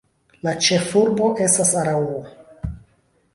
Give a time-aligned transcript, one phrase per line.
[0.45, 2.17] La ĉefurbo estas Araŭo.